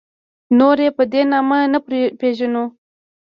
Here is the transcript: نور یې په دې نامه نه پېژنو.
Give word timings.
نور 0.57 0.77
یې 0.85 0.89
په 0.97 1.03
دې 1.11 1.21
نامه 1.31 1.57
نه 1.73 1.79
پېژنو. 2.19 2.65